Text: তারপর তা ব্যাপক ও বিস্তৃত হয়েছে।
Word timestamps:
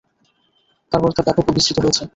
তারপর 0.91 1.09
তা 1.11 1.21
ব্যাপক 1.27 1.45
ও 1.47 1.55
বিস্তৃত 1.55 1.77
হয়েছে। 1.79 2.03